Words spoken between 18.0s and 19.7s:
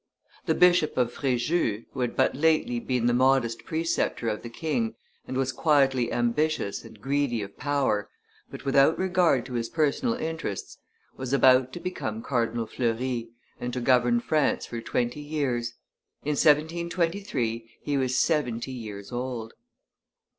seventy years old.